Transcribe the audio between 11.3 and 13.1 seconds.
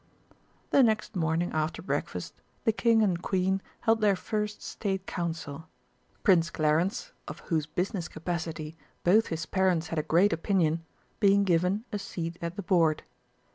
given a seat at the board.